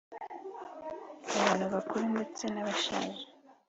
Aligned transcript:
abantu 1.35 1.65
bakuru 1.73 2.03
ndetse 2.13 2.43
n’Abashaje 2.53 3.23